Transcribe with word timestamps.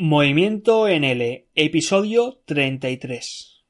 Movimiento 0.00 0.86
en 0.86 1.02
L, 1.02 1.48
episodio 1.56 2.40
33. 2.44 3.64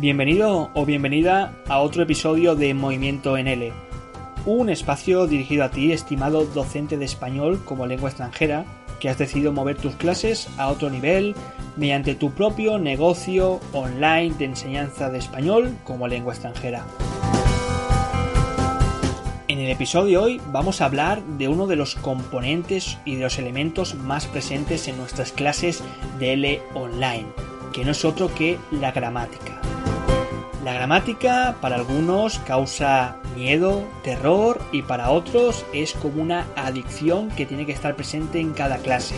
Bienvenido 0.00 0.72
o 0.74 0.84
bienvenida 0.84 1.56
a 1.68 1.78
otro 1.78 2.02
episodio 2.02 2.56
de 2.56 2.74
Movimiento 2.74 3.36
en 3.36 3.46
L, 3.46 3.72
un 4.46 4.68
espacio 4.68 5.28
dirigido 5.28 5.62
a 5.62 5.70
ti, 5.70 5.92
estimado 5.92 6.44
docente 6.44 6.96
de 6.96 7.04
español 7.04 7.62
como 7.64 7.86
lengua 7.86 8.08
extranjera, 8.08 8.64
que 8.98 9.08
has 9.08 9.18
decidido 9.18 9.52
mover 9.52 9.76
tus 9.76 9.94
clases 9.94 10.48
a 10.58 10.70
otro 10.70 10.90
nivel 10.90 11.36
mediante 11.76 12.16
tu 12.16 12.32
propio 12.32 12.80
negocio 12.80 13.60
online 13.72 14.34
de 14.40 14.46
enseñanza 14.46 15.08
de 15.08 15.18
español 15.18 15.78
como 15.84 16.08
lengua 16.08 16.32
extranjera. 16.32 16.84
En 19.62 19.68
el 19.68 19.74
episodio 19.74 20.18
de 20.18 20.24
hoy 20.24 20.40
vamos 20.50 20.80
a 20.80 20.86
hablar 20.86 21.22
de 21.22 21.46
uno 21.46 21.68
de 21.68 21.76
los 21.76 21.94
componentes 21.94 22.98
y 23.04 23.14
de 23.14 23.22
los 23.22 23.38
elementos 23.38 23.94
más 23.94 24.26
presentes 24.26 24.88
en 24.88 24.96
nuestras 24.96 25.30
clases 25.30 25.84
de 26.18 26.32
L 26.32 26.60
online, 26.74 27.28
que 27.72 27.84
no 27.84 27.92
es 27.92 28.04
otro 28.04 28.34
que 28.34 28.58
la 28.72 28.90
gramática. 28.90 29.60
La 30.64 30.72
gramática 30.72 31.58
para 31.60 31.76
algunos 31.76 32.40
causa 32.40 33.18
miedo, 33.36 33.84
terror 34.02 34.60
y 34.72 34.82
para 34.82 35.12
otros 35.12 35.64
es 35.72 35.92
como 35.92 36.20
una 36.20 36.44
adicción 36.56 37.28
que 37.28 37.46
tiene 37.46 37.64
que 37.64 37.70
estar 37.70 37.94
presente 37.94 38.40
en 38.40 38.54
cada 38.54 38.78
clase. 38.78 39.14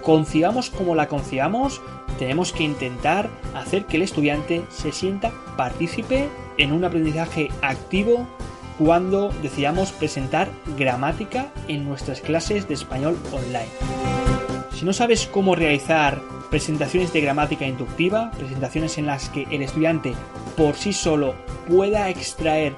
Concibamos 0.00 0.70
como 0.70 0.94
la 0.94 1.06
concibamos, 1.06 1.82
tenemos 2.18 2.50
que 2.50 2.62
intentar 2.62 3.28
hacer 3.54 3.84
que 3.84 3.98
el 3.98 4.04
estudiante 4.04 4.64
se 4.70 4.90
sienta 4.90 5.32
partícipe 5.58 6.30
en 6.56 6.72
un 6.72 6.82
aprendizaje 6.82 7.50
activo 7.60 8.26
cuando 8.78 9.30
decidamos 9.42 9.92
presentar 9.92 10.48
gramática 10.76 11.52
en 11.68 11.84
nuestras 11.84 12.20
clases 12.20 12.68
de 12.68 12.74
español 12.74 13.16
online. 13.32 13.68
Si 14.74 14.84
no 14.84 14.92
sabes 14.92 15.26
cómo 15.26 15.54
realizar 15.54 16.20
presentaciones 16.50 17.12
de 17.12 17.20
gramática 17.20 17.66
inductiva, 17.66 18.30
presentaciones 18.32 18.98
en 18.98 19.06
las 19.06 19.28
que 19.28 19.46
el 19.50 19.62
estudiante 19.62 20.14
por 20.56 20.76
sí 20.76 20.92
solo 20.92 21.34
pueda 21.68 22.08
extraer 22.08 22.74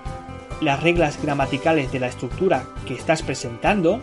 las 0.60 0.82
reglas 0.82 1.20
gramaticales 1.22 1.92
de 1.92 2.00
la 2.00 2.08
estructura 2.08 2.64
que 2.86 2.94
estás 2.94 3.22
presentando, 3.22 4.00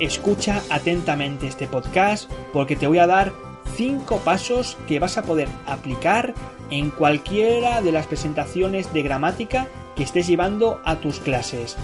escucha 0.00 0.62
atentamente 0.70 1.46
este 1.46 1.66
podcast 1.66 2.30
porque 2.52 2.76
te 2.76 2.86
voy 2.86 2.98
a 2.98 3.06
dar 3.06 3.32
5 3.76 4.18
pasos 4.18 4.76
que 4.86 4.98
vas 4.98 5.18
a 5.18 5.22
poder 5.22 5.48
aplicar 5.66 6.34
en 6.70 6.90
cualquiera 6.90 7.80
de 7.80 7.92
las 7.92 8.06
presentaciones 8.06 8.92
de 8.92 9.02
gramática 9.02 9.68
que 9.96 10.02
estés 10.02 10.26
llevando 10.26 10.80
a 10.84 10.96
tus 10.96 11.20
clases. 11.20 11.76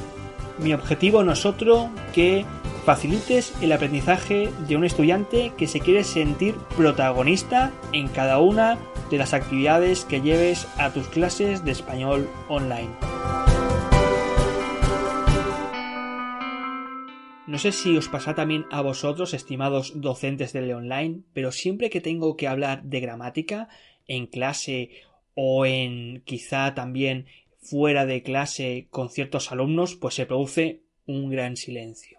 Mi 0.59 0.75
objetivo 0.75 1.23
no 1.23 1.33
es 1.33 1.47
otro 1.47 1.91
que 2.13 2.45
facilites 2.85 3.55
el 3.63 3.73
aprendizaje 3.73 4.51
de 4.67 4.77
un 4.77 4.85
estudiante 4.85 5.53
que 5.57 5.67
se 5.67 5.81
quiere 5.81 6.05
sentir 6.05 6.55
protagonista 6.77 7.73
en 7.93 8.09
cada 8.09 8.39
una 8.41 8.79
de 9.11 9.19
las 9.19 9.35
actividades 9.35 10.05
que 10.05 10.21
lleves 10.21 10.67
a 10.79 10.91
tus 10.91 11.09
clases 11.09 11.65
de 11.65 11.73
español 11.73 12.29
online. 12.49 12.91
No 17.47 17.59
sé 17.59 17.73
si 17.73 17.97
os 17.97 18.09
pasa 18.09 18.37
también 18.37 18.65
a 18.71 18.81
vosotros, 18.81 19.35
estimados 19.35 20.01
docentes 20.01 20.53
de 20.53 20.73
online, 20.73 21.23
pero 21.33 21.51
siempre 21.51 21.91
que 21.91 22.01
tengo 22.01 22.37
que 22.37 22.47
hablar 22.47 22.85
de 22.85 23.01
gramática 23.01 23.69
en 24.07 24.27
clase 24.27 24.91
o 25.35 25.67
en 25.67 26.23
quizá 26.25 26.75
también 26.75 27.27
fuera 27.71 28.05
de 28.05 28.23
clase 28.23 28.89
con 28.91 29.11
ciertos 29.11 29.53
alumnos, 29.53 29.95
pues 29.95 30.15
se 30.15 30.27
produce 30.27 30.83
un 31.07 31.31
gran 31.31 31.57
silencio. 31.57 32.19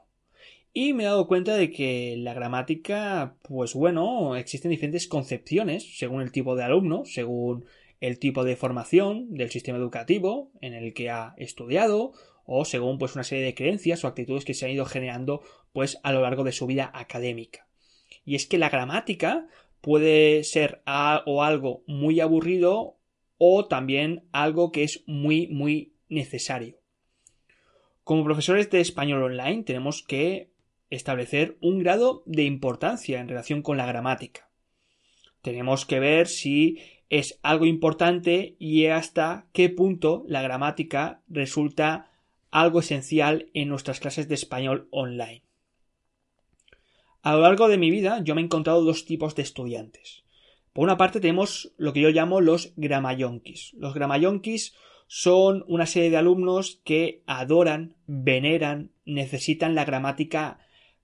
Y 0.74 0.94
me 0.94 1.04
he 1.04 1.08
dado 1.08 1.28
cuenta 1.28 1.56
de 1.56 1.70
que 1.72 2.16
la 2.18 2.34
gramática, 2.34 3.36
pues 3.42 3.74
bueno, 3.74 4.38
existen 4.38 4.72
diferentes 4.72 5.08
concepciones 5.08 5.98
según 5.98 6.22
el 6.22 6.32
tipo 6.32 6.56
de 6.56 6.64
alumno, 6.64 7.04
según 7.04 7.66
el 8.00 8.18
tipo 8.18 8.46
de 8.46 8.56
formación 8.56 9.34
del 9.34 9.52
sistema 9.52 9.78
educativo 9.78 10.50
en 10.62 10.74
el 10.74 10.94
que 10.94 11.10
ha 11.10 11.34
estudiado, 11.38 12.14
o 12.46 12.64
según 12.64 12.98
pues 12.98 13.16
una 13.16 13.26
serie 13.26 13.44
de 13.44 13.54
creencias 13.54 14.04
o 14.04 14.08
actitudes 14.08 14.46
que 14.46 14.54
se 14.54 14.66
han 14.66 14.72
ido 14.72 14.86
generando 14.86 15.42
pues 15.74 16.00
a 16.04 16.14
lo 16.14 16.22
largo 16.22 16.46
de 16.46 16.54
su 16.54 16.66
vida 16.66 16.90
académica. 16.94 17.68
Y 18.24 18.36
es 18.36 18.48
que 18.48 18.58
la 18.58 18.70
gramática 18.70 19.48
puede 19.82 20.44
ser 20.46 20.82
o 21.26 21.44
algo 21.44 21.84
muy 21.88 22.22
aburrido 22.22 22.98
o 23.44 23.66
también 23.66 24.28
algo 24.32 24.72
que 24.72 24.84
es 24.84 25.04
muy, 25.08 25.48
muy 25.48 25.96
necesario. 26.10 26.78
Como 28.04 28.24
profesores 28.24 28.70
de 28.70 28.82
español 28.82 29.24
online 29.24 29.64
tenemos 29.64 30.04
que 30.04 30.52
establecer 30.92 31.58
un 31.60 31.80
grado 31.80 32.22
de 32.28 32.44
importancia 32.44 33.20
en 33.20 33.28
relación 33.28 33.64
con 33.64 33.78
la 33.78 33.88
gramática. 33.88 34.52
Tenemos 35.42 35.88
que 35.88 36.00
ver 36.00 36.28
si 36.28 36.78
es 37.10 37.40
algo 37.42 37.66
importante 37.66 38.58
y 38.60 38.86
hasta 38.86 39.48
qué 39.54 39.70
punto 39.70 40.24
la 40.28 40.44
gramática 40.44 41.24
resulta 41.28 42.12
algo 42.52 42.82
esencial 42.82 43.50
en 43.56 43.70
nuestras 43.70 44.00
clases 44.00 44.28
de 44.28 44.36
español 44.36 44.88
online. 44.92 45.42
A 47.24 47.34
lo 47.34 47.42
largo 47.42 47.70
de 47.70 47.80
mi 47.80 47.90
vida 47.90 48.22
yo 48.24 48.36
me 48.36 48.42
he 48.42 48.46
encontrado 48.46 48.84
dos 48.84 49.06
tipos 49.06 49.34
de 49.34 49.42
estudiantes. 49.42 50.22
Por 50.74 50.86
una 50.86 50.98
parte 50.98 51.20
tenemos 51.20 51.74
lo 51.78 51.92
que 51.92 52.02
yo 52.02 52.10
llamo 52.10 52.40
los 52.40 52.74
gramayonkis. 52.78 53.74
Los 53.74 53.94
gramayonkis 53.94 54.74
son 55.08 55.66
una 55.68 55.86
serie 55.86 56.10
de 56.10 56.18
alumnos 56.18 56.80
que 56.86 57.24
adoran, 57.28 57.96
veneran, 58.08 58.92
necesitan 59.06 59.76
la 59.76 59.84
gramática 59.84 60.60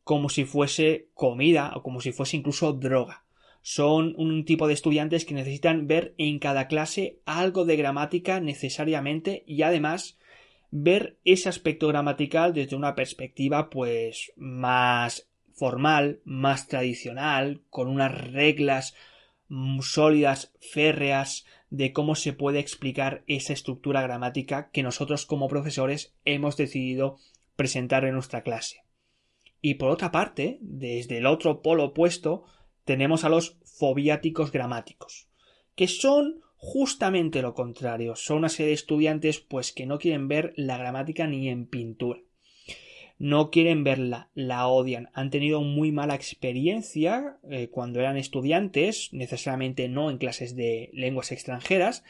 como 0.05 0.29
si 0.29 0.45
fuese 0.45 1.09
comida 1.13 1.73
o 1.75 1.83
como 1.83 1.99
si 1.99 2.13
fuese 2.13 2.37
incluso 2.37 2.71
droga. 2.71 3.25
Son 3.61 4.13
un 4.17 4.45
tipo 4.45 4.67
de 4.67 4.73
estudiantes 4.73 5.25
que 5.25 5.33
necesitan 5.33 5.87
ver 5.87 6.15
en 6.17 6.39
cada 6.39 6.67
clase 6.67 7.19
algo 7.25 7.65
de 7.65 7.75
gramática 7.75 8.39
necesariamente 8.39 9.43
y 9.45 9.63
además 9.63 10.17
ver 10.71 11.17
ese 11.25 11.49
aspecto 11.49 11.89
gramatical 11.89 12.53
desde 12.53 12.77
una 12.77 12.95
perspectiva 12.95 13.69
pues 13.69 14.31
más 14.37 15.27
formal, 15.51 16.21
más 16.23 16.69
tradicional, 16.69 17.61
con 17.69 17.89
unas 17.89 18.31
reglas 18.31 18.95
sólidas, 19.81 20.53
férreas, 20.59 21.45
de 21.69 21.93
cómo 21.93 22.15
se 22.15 22.33
puede 22.33 22.59
explicar 22.59 23.23
esa 23.27 23.53
estructura 23.53 24.01
gramática 24.01 24.69
que 24.71 24.83
nosotros 24.83 25.25
como 25.25 25.47
profesores 25.47 26.15
hemos 26.25 26.57
decidido 26.57 27.17
presentar 27.55 28.05
en 28.05 28.13
nuestra 28.13 28.41
clase. 28.43 28.83
Y 29.61 29.75
por 29.75 29.89
otra 29.89 30.11
parte, 30.11 30.59
desde 30.61 31.17
el 31.17 31.25
otro 31.25 31.61
polo 31.61 31.85
opuesto, 31.85 32.45
tenemos 32.85 33.23
a 33.23 33.29
los 33.29 33.57
fobiáticos 33.65 34.51
gramáticos, 34.51 35.27
que 35.75 35.87
son 35.87 36.41
justamente 36.55 37.41
lo 37.41 37.53
contrario, 37.53 38.15
son 38.15 38.37
una 38.37 38.49
serie 38.49 38.69
de 38.69 38.75
estudiantes 38.75 39.39
pues 39.39 39.73
que 39.73 39.85
no 39.85 39.99
quieren 39.99 40.27
ver 40.27 40.53
la 40.55 40.77
gramática 40.77 41.27
ni 41.27 41.49
en 41.49 41.67
pintura 41.67 42.19
no 43.19 43.49
quieren 43.49 43.83
verla, 43.83 44.29
la 44.35 44.67
odian, 44.67 45.09
han 45.13 45.29
tenido 45.29 45.61
muy 45.61 45.91
mala 45.91 46.15
experiencia 46.15 47.37
eh, 47.49 47.69
cuando 47.69 47.99
eran 47.99 48.17
estudiantes, 48.17 49.09
necesariamente 49.11 49.89
no 49.89 50.11
en 50.11 50.17
clases 50.17 50.55
de 50.55 50.89
lenguas 50.93 51.31
extranjeras, 51.31 52.03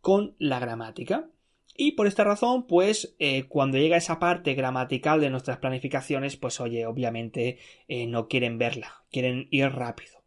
con 0.00 0.34
la 0.38 0.58
gramática. 0.58 1.28
Y 1.76 1.92
por 1.92 2.06
esta 2.06 2.24
razón, 2.24 2.66
pues 2.66 3.14
eh, 3.18 3.44
cuando 3.44 3.78
llega 3.78 3.96
esa 3.96 4.18
parte 4.18 4.54
gramatical 4.54 5.20
de 5.20 5.30
nuestras 5.30 5.58
planificaciones, 5.58 6.36
pues 6.36 6.60
oye, 6.60 6.84
obviamente 6.84 7.58
eh, 7.88 8.06
no 8.06 8.28
quieren 8.28 8.58
verla, 8.58 9.04
quieren 9.10 9.46
ir 9.50 9.68
rápido. 9.68 10.20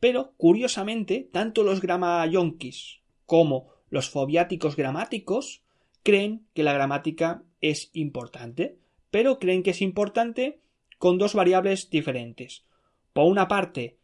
Pero, 0.00 0.32
curiosamente, 0.36 1.28
tanto 1.30 1.62
los 1.62 1.80
gramayonkis 1.80 3.00
como 3.26 3.68
los 3.90 4.08
fobiáticos 4.08 4.76
gramáticos 4.76 5.62
creen 6.02 6.46
que 6.54 6.62
la 6.62 6.72
gramática 6.72 7.42
es 7.60 7.90
importante 7.92 8.78
pero 9.10 9.38
creen 9.38 9.62
que 9.62 9.70
es 9.70 9.82
importante 9.82 10.60
con 10.98 11.18
dos 11.18 11.34
variables 11.34 11.90
diferentes. 11.90 12.64
Por 13.12 13.24
una 13.24 13.48
parte, 13.48 13.98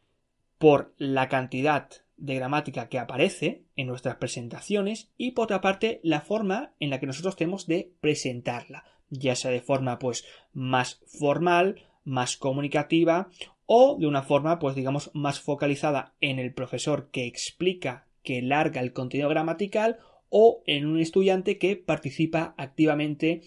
por 0.58 0.94
la 0.98 1.28
cantidad 1.28 1.90
de 2.16 2.34
gramática 2.36 2.88
que 2.88 2.98
aparece 2.98 3.64
en 3.76 3.88
nuestras 3.88 4.16
presentaciones 4.16 5.10
y 5.16 5.32
por 5.32 5.44
otra 5.44 5.60
parte 5.60 6.00
la 6.02 6.20
forma 6.20 6.72
en 6.80 6.90
la 6.90 7.00
que 7.00 7.06
nosotros 7.06 7.36
tenemos 7.36 7.66
de 7.66 7.92
presentarla, 8.00 8.84
ya 9.10 9.34
sea 9.36 9.50
de 9.50 9.60
forma 9.60 9.98
pues 9.98 10.24
más 10.52 11.02
formal, 11.06 11.82
más 12.04 12.36
comunicativa 12.36 13.28
o 13.66 13.96
de 13.98 14.06
una 14.06 14.22
forma 14.22 14.58
pues 14.58 14.74
digamos 14.74 15.10
más 15.14 15.40
focalizada 15.40 16.14
en 16.20 16.38
el 16.38 16.54
profesor 16.54 17.10
que 17.10 17.26
explica, 17.26 18.06
que 18.22 18.42
larga 18.42 18.80
el 18.80 18.92
contenido 18.92 19.28
gramatical 19.28 19.98
o 20.28 20.62
en 20.66 20.86
un 20.86 20.98
estudiante 20.98 21.58
que 21.58 21.76
participa 21.76 22.54
activamente 22.56 23.42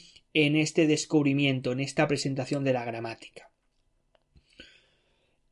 en 0.45 0.55
este 0.55 0.85
descubrimiento, 0.85 1.71
en 1.71 1.79
esta 1.79 2.07
presentación 2.07 2.63
de 2.63 2.71
la 2.71 2.85
gramática. 2.85 3.49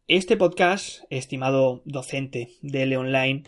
Este 0.08 0.38
podcast, 0.38 1.06
estimado 1.10 1.82
docente 1.86 2.52
de 2.62 2.84
L 2.84 2.98
Online, 2.98 3.42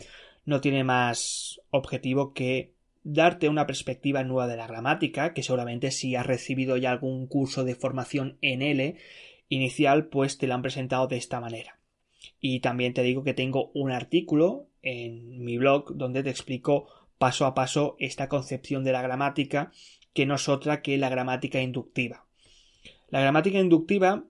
no 0.46 0.60
tiene 0.60 0.82
más 0.82 1.60
objetivo 1.70 2.34
que 2.34 2.72
darte 3.04 3.48
una 3.48 3.68
perspectiva 3.68 4.24
nueva 4.24 4.48
de 4.48 4.56
la 4.56 4.66
gramática, 4.66 5.32
que 5.32 5.44
seguramente 5.44 5.92
si 5.92 6.16
has 6.16 6.26
recibido 6.26 6.76
ya 6.76 6.90
algún 6.90 7.28
curso 7.28 7.62
de 7.62 7.76
formación 7.76 8.36
en 8.40 8.60
L 8.60 8.96
inicial 9.48 10.06
pues 10.06 10.38
te 10.38 10.48
la 10.48 10.56
han 10.56 10.62
presentado 10.62 11.06
de 11.06 11.18
esta 11.18 11.38
manera. 11.38 11.78
Y 12.40 12.58
también 12.58 12.94
te 12.94 13.04
digo 13.04 13.22
que 13.22 13.32
tengo 13.32 13.70
un 13.74 13.92
artículo 13.92 14.66
en 14.82 15.44
mi 15.44 15.56
blog 15.56 15.94
donde 15.94 16.24
te 16.24 16.30
explico 16.30 16.88
paso 17.16 17.46
a 17.46 17.54
paso 17.54 17.94
esta 18.00 18.28
concepción 18.28 18.82
de 18.82 18.90
la 18.90 19.02
gramática 19.02 19.70
que 20.18 20.26
no 20.26 20.34
es 20.34 20.48
otra 20.48 20.82
que 20.82 20.98
la 20.98 21.10
gramática 21.10 21.62
inductiva. 21.62 22.26
La 23.08 23.20
gramática 23.20 23.60
inductiva 23.60 24.24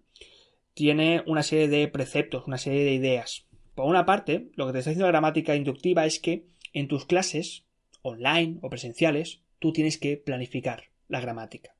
tiene 0.74 1.22
una 1.24 1.42
serie 1.42 1.66
de 1.66 1.88
preceptos, 1.88 2.46
una 2.46 2.58
serie 2.58 2.84
de 2.84 2.92
ideas. 2.92 3.46
Por 3.74 3.86
una 3.86 4.04
parte, 4.04 4.50
lo 4.54 4.66
que 4.66 4.74
te 4.74 4.80
está 4.80 4.90
diciendo 4.90 5.06
la 5.06 5.12
gramática 5.12 5.56
inductiva 5.56 6.04
es 6.04 6.20
que 6.20 6.44
en 6.74 6.88
tus 6.88 7.06
clases, 7.06 7.64
online 8.02 8.58
o 8.60 8.68
presenciales, 8.68 9.40
tú 9.60 9.72
tienes 9.72 9.96
que 9.96 10.18
planificar 10.18 10.90
la 11.08 11.22
gramática. 11.22 11.74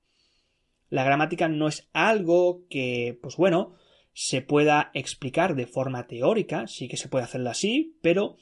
La 0.88 1.04
gramática 1.04 1.50
no 1.50 1.68
es 1.68 1.86
algo 1.92 2.62
que, 2.70 3.18
pues 3.20 3.36
bueno, 3.36 3.74
se 4.14 4.40
pueda 4.40 4.90
explicar 4.94 5.54
de 5.54 5.66
forma 5.66 6.06
teórica, 6.06 6.66
sí 6.66 6.88
que 6.88 6.96
se 6.96 7.08
puede 7.08 7.26
hacerlo 7.26 7.50
así, 7.50 7.98
pero 8.00 8.38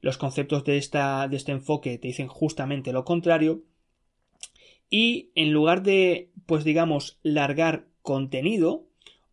los 0.00 0.16
conceptos 0.16 0.64
de, 0.64 0.78
esta, 0.78 1.28
de 1.28 1.36
este 1.36 1.52
enfoque 1.52 1.98
te 1.98 2.08
dicen 2.08 2.28
justamente 2.28 2.94
lo 2.94 3.04
contrario. 3.04 3.62
Y 4.94 5.30
en 5.34 5.52
lugar 5.52 5.82
de, 5.82 6.28
pues 6.44 6.64
digamos, 6.64 7.18
largar 7.22 7.86
contenido 8.02 8.84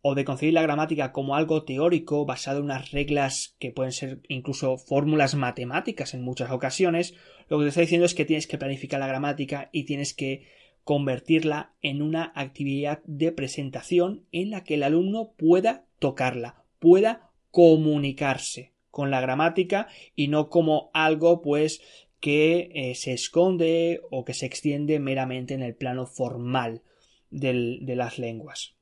o 0.01 0.15
de 0.15 0.23
concebir 0.23 0.53
la 0.53 0.61
gramática 0.61 1.11
como 1.11 1.35
algo 1.35 1.63
teórico 1.63 2.25
basado 2.25 2.59
en 2.59 2.65
unas 2.65 2.91
reglas 2.91 3.57
que 3.59 3.73
pueden 3.73 3.91
ser 3.91 4.21
incluso 4.29 4.77
fórmulas 4.77 5.35
matemáticas 5.35 6.13
en 6.13 6.23
muchas 6.23 6.51
ocasiones, 6.51 7.13
lo 7.49 7.57
que 7.57 7.65
te 7.65 7.69
está 7.69 7.81
diciendo 7.81 8.05
es 8.05 8.15
que 8.15 8.23
tienes 8.23 8.47
que 8.47 8.57
planificar 8.57 9.01
la 9.01 9.07
gramática 9.07 9.67
y 9.73 9.83
tienes 9.83 10.13
que 10.13 10.47
convertirla 10.85 11.73
en 11.81 12.01
una 12.01 12.31
actividad 12.35 13.01
de 13.03 13.33
presentación 13.33 14.23
en 14.31 14.51
la 14.51 14.63
que 14.63 14.75
el 14.75 14.83
alumno 14.83 15.33
pueda 15.35 15.83
tocarla, 15.99 16.63
pueda 16.79 17.31
comunicarse 17.51 18.71
con 18.91 19.11
la 19.11 19.19
gramática 19.19 19.89
y 20.15 20.29
no 20.29 20.47
como 20.47 20.89
algo 20.93 21.41
pues 21.41 21.81
que 22.19 22.71
eh, 22.73 22.95
se 22.95 23.13
esconde 23.13 24.01
o 24.09 24.25
que 24.25 24.33
se 24.33 24.45
extiende 24.45 24.99
meramente 24.99 25.53
en 25.53 25.61
el 25.61 25.75
plano 25.75 26.05
formal 26.05 26.81
de 27.29 27.93
las 27.95 28.17
lenguas. 28.17 28.75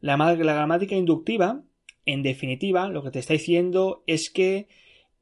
La, 0.00 0.16
la 0.16 0.34
gramática 0.34 0.94
inductiva, 0.94 1.62
en 2.04 2.22
definitiva, 2.22 2.88
lo 2.88 3.02
que 3.02 3.10
te 3.10 3.18
está 3.18 3.34
diciendo 3.34 4.02
es 4.06 4.30
que 4.30 4.68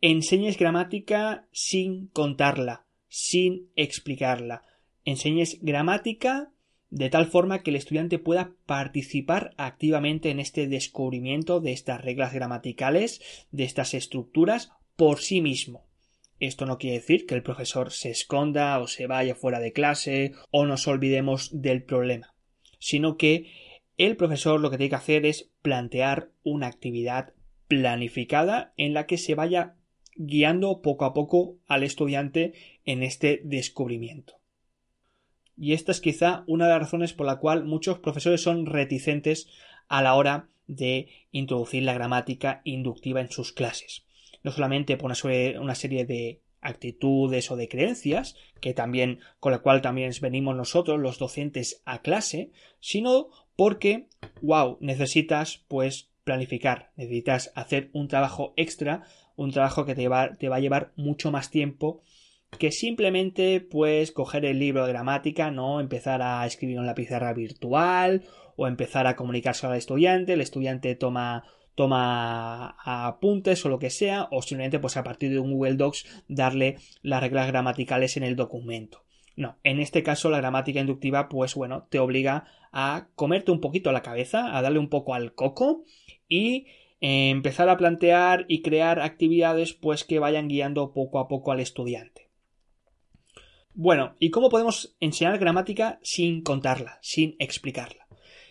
enseñes 0.01 0.59
gramática 0.59 1.49
sin 1.53 2.09
contarla, 2.09 2.87
sin 3.09 3.71
explicarla 3.75 4.63
enseñes 5.05 5.59
gramática 5.61 6.51
de 6.91 7.11
tal 7.11 7.27
forma 7.27 7.63
que 7.63 7.71
el 7.71 7.77
estudiante 7.77 8.19
pueda 8.19 8.53
participar 8.67 9.53
activamente 9.57 10.31
en 10.31 10.39
este 10.39 10.69
descubrimiento 10.69 11.61
de 11.61 11.73
estas 11.73 12.01
reglas 12.03 12.33
gramaticales, 12.33 13.21
de 13.51 13.65
estas 13.65 13.95
estructuras, 13.95 14.71
por 14.97 15.21
sí 15.21 15.41
mismo. 15.41 15.85
Esto 16.41 16.67
no 16.67 16.79
quiere 16.79 16.99
decir 16.99 17.27
que 17.27 17.35
el 17.35 17.43
profesor 17.43 17.93
se 17.93 18.11
esconda 18.11 18.79
o 18.79 18.87
se 18.87 19.07
vaya 19.07 19.35
fuera 19.35 19.61
de 19.61 19.73
clase 19.73 20.33
o 20.51 20.67
nos 20.67 20.87
olvidemos 20.89 21.51
del 21.53 21.83
problema, 21.83 22.35
sino 22.79 23.17
que 23.17 23.51
el 23.97 24.17
profesor 24.17 24.61
lo 24.61 24.71
que 24.71 24.77
tiene 24.79 24.91
que 24.91 24.97
hacer 24.97 25.27
es 25.27 25.51
plantear 25.63 26.31
una 26.43 26.67
actividad 26.67 27.33
planificada 27.69 28.75
en 28.77 28.95
la 28.95 29.07
que 29.07 29.19
se 29.19 29.35
vaya 29.35 29.77
guiando 30.17 30.83
poco 30.83 31.05
a 31.05 31.15
poco 31.15 31.57
al 31.67 31.83
estudiante 31.83 32.55
en 32.85 33.03
este 33.03 33.41
descubrimiento 33.45 34.35
y 35.57 35.73
esta 35.73 35.93
es 35.93 36.01
quizá 36.01 36.45
una 36.47 36.67
de 36.67 36.73
las 36.73 36.83
razones 36.83 37.13
por 37.13 37.27
la 37.27 37.37
cual 37.37 37.65
muchos 37.65 37.99
profesores 37.99 38.43
son 38.43 38.67
reticentes 38.67 39.49
a 39.89 40.03
la 40.03 40.15
hora 40.15 40.49
de 40.67 41.09
introducir 41.31 41.83
la 41.83 41.95
gramática 41.95 42.61
inductiva 42.65 43.21
en 43.21 43.31
sus 43.31 43.53
clases. 43.53 44.04
No 44.45 44.53
solamente 44.53 44.97
por 44.97 45.11
una 45.11 45.75
serie 45.75 46.05
de 46.05 46.41
actitudes 46.61 47.51
o 47.51 47.57
de 47.57 47.69
creencias, 47.69 48.37
que 48.61 48.73
también, 48.73 49.19
con 49.41 49.51
la 49.51 49.59
cual 49.59 49.83
también 49.83 50.13
venimos 50.21 50.55
nosotros, 50.55 51.01
los 51.01 51.19
docentes, 51.19 51.83
a 51.85 52.01
clase, 52.03 52.53
sino 52.79 53.29
porque, 53.57 54.09
wow, 54.41 54.79
necesitas 54.81 55.65
pues 55.67 56.11
planificar, 56.23 56.93
necesitas 56.97 57.51
hacer 57.57 57.91
un 57.93 58.07
trabajo 58.07 58.55
extra, 58.57 59.03
un 59.35 59.51
trabajo 59.51 59.85
que 59.85 59.97
te 59.97 60.09
te 60.39 60.49
va 60.49 60.57
a 60.57 60.61
llevar 60.61 60.93
mucho 60.95 61.33
más 61.33 61.51
tiempo 61.51 62.03
que 62.59 62.71
simplemente 62.71 63.61
pues 63.61 64.13
coger 64.13 64.45
el 64.45 64.59
libro 64.59 64.87
de 64.87 64.93
gramática, 64.93 65.51
no 65.51 65.81
empezar 65.81 66.23
a 66.23 66.47
escribir 66.47 66.79
en 66.79 66.87
la 66.87 66.95
pizarra 66.95 67.33
virtual 67.33 68.23
o 68.57 68.67
empezar 68.67 69.07
a 69.07 69.17
comunicarse 69.17 69.67
al 69.67 69.77
estudiante, 69.77 70.35
el 70.35 70.41
estudiante 70.41 70.95
toma 70.95 71.45
toma 71.75 72.77
apuntes 72.85 73.65
o 73.65 73.69
lo 73.69 73.79
que 73.79 73.91
sea, 73.91 74.29
o 74.31 74.43
simplemente 74.43 74.79
pues 74.79 74.97
a 74.97 75.05
partir 75.05 75.31
de 75.31 75.39
un 75.39 75.53
Google 75.53 75.75
Docs 75.75 76.25
darle 76.29 76.77
las 77.03 77.21
reglas 77.21 77.47
gramaticales 77.49 78.17
en 78.17 78.23
el 78.23 78.37
documento. 78.37 79.05
No, 79.37 79.59
en 79.65 79.81
este 79.81 80.03
caso 80.03 80.31
la 80.31 80.39
gramática 80.39 80.81
inductiva 80.81 81.29
pues 81.29 81.55
bueno, 81.55 81.87
te 81.91 81.99
obliga 81.99 82.45
a 82.73 83.09
comerte 83.17 83.51
un 83.51 83.61
poquito 83.61 83.91
la 83.93 84.03
cabeza, 84.03 84.57
a 84.57 84.63
darle 84.63 84.79
un 84.79 84.89
poco 84.89 85.15
al 85.15 85.35
coco 85.35 85.85
y 86.29 86.67
empezar 87.01 87.69
a 87.69 87.77
plantear 87.77 88.47
y 88.49 88.63
crear 88.63 89.01
actividades 89.01 89.75
pues 89.75 90.05
que 90.05 90.19
vayan 90.19 90.49
guiando 90.49 90.93
poco 90.93 91.19
a 91.19 91.29
poco 91.29 91.53
al 91.53 91.61
estudiante. 91.61 92.31
Bueno, 93.75 94.15
¿y 94.21 94.31
cómo 94.31 94.51
podemos 94.51 94.97
enseñar 95.01 95.39
gramática 95.39 95.99
sin 96.03 96.43
contarla, 96.43 97.01
sin 97.03 97.35
explicarla? 97.41 98.04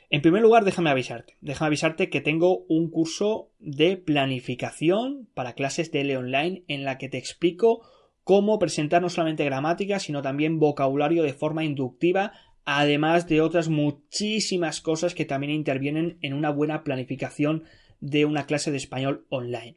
En 0.10 0.22
primer 0.22 0.42
lugar, 0.42 0.64
déjame 0.64 0.90
avisarte. 0.90 1.38
Déjame 1.42 1.68
avisarte 1.68 2.10
que 2.10 2.22
tengo 2.22 2.66
un 2.68 2.90
curso 2.90 3.50
de 3.60 3.98
planificación 3.98 5.28
para 5.34 5.54
clases 5.54 5.92
de 5.92 6.02
L 6.02 6.18
online 6.18 6.64
en 6.68 6.84
la 6.84 6.98
que 6.98 7.10
te 7.10 7.18
explico 7.18 7.82
cómo 8.24 8.60
presentar 8.60 9.02
no 9.02 9.10
solamente 9.10 9.46
gramática, 9.46 10.00
sino 10.00 10.22
también 10.22 10.60
vocabulario 10.60 11.24
de 11.24 11.34
forma 11.34 11.64
inductiva, 11.64 12.34
además 12.66 13.28
de 13.28 13.42
otras 13.42 13.70
muchísimas 13.70 14.82
cosas 14.82 15.14
que 15.14 15.26
también 15.26 15.52
intervienen 15.52 16.18
en 16.22 16.34
una 16.34 16.50
buena 16.50 16.84
planificación 16.84 17.64
de 18.00 18.26
una 18.26 18.46
clase 18.46 18.72
de 18.72 18.78
español 18.78 19.26
online. 19.30 19.76